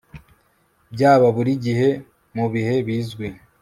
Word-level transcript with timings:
byaba 0.93 1.27
buri 1.35 1.51
gihe 1.65 1.89
mu 2.35 2.45
bihe 2.53 2.75
bizwi 2.87 3.27